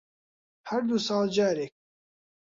هەر 0.69 0.81
دوو 0.87 0.97
ساڵ 1.07 1.21
جارێک 1.35 1.73